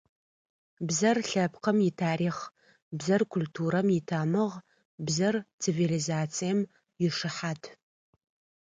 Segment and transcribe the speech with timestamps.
[0.87, 2.41] Бзэр– лъэпкъым итарихъ,
[2.97, 4.55] бзэр культурэм итамыгъ,
[5.05, 6.59] бзэр цивилизацием
[7.05, 7.61] ишыхьат.